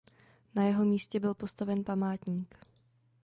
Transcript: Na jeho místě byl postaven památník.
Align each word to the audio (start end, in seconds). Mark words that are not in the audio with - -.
Na 0.55 0.63
jeho 0.67 0.85
místě 0.85 1.19
byl 1.19 1.33
postaven 1.33 1.83
památník. 1.83 2.55